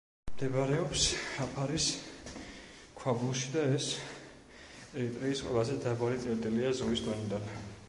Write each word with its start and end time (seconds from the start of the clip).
მდებარეობს 0.29 1.03
აფარის 1.43 1.85
ქვაბულში 3.01 3.53
და 3.57 3.67
ეს 3.75 3.91
ერიტრეის 4.01 5.47
ყველაზე 5.51 5.79
დაბალი 5.87 6.21
წერტილია 6.27 6.75
ზღვის 6.81 7.09
დონიდან. 7.11 7.49